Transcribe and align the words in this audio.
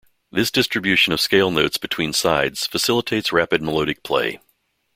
This 0.31 0.49
distribution 0.49 1.13
of 1.13 1.21
scale 1.21 1.51
notes 1.51 1.77
between 1.77 2.11
sides 2.11 2.65
facilitates 2.65 3.31
rapid 3.31 3.61
melodic 3.61 4.01
play. 4.01 4.39